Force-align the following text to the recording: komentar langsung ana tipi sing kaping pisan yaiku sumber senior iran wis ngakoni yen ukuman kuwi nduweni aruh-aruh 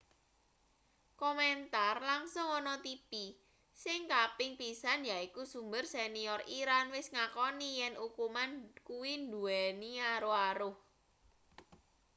komentar 1.21 1.95
langsung 2.09 2.47
ana 2.57 2.75
tipi 2.85 3.25
sing 3.83 3.99
kaping 4.13 4.51
pisan 4.59 4.99
yaiku 5.11 5.41
sumber 5.51 5.83
senior 5.93 6.41
iran 6.59 6.87
wis 6.95 7.07
ngakoni 7.15 7.69
yen 7.79 7.93
ukuman 8.07 8.49
kuwi 8.87 9.13
nduweni 9.23 9.91
aruh-aruh 10.13 10.75